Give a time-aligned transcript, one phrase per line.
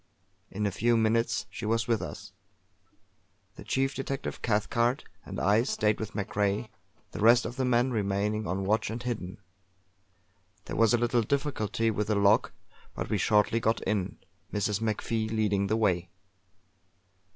[0.49, 2.33] In a few minutes she was with us;
[3.55, 6.69] the chief detective, Cathcart, and I stayed with MacRae,
[7.11, 9.37] the rest of the men remaining on watch and hidden.
[10.65, 12.51] There was a little difficulty with the lock,
[12.95, 14.17] but we shortly got in,
[14.51, 14.81] Mrs.
[14.81, 16.09] MacFie leading the way.